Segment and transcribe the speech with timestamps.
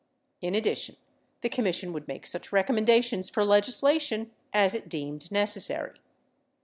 [0.41, 0.95] In addition,
[1.41, 5.99] the Commission would make such recommenda tions for legislation as it deemed necessary.